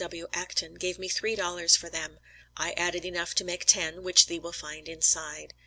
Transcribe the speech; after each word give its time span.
W. 0.03 0.27
Acton, 0.33 0.73
gave 0.79 0.97
me 0.97 1.07
three 1.09 1.35
dollars 1.35 1.75
for 1.75 1.87
them; 1.87 2.17
I 2.57 2.71
added 2.71 3.05
enough 3.05 3.35
to 3.35 3.43
make 3.43 3.65
ten, 3.65 4.01
which 4.01 4.25
thee 4.25 4.39
will 4.39 4.51
find 4.51 4.89
inside. 4.89 5.53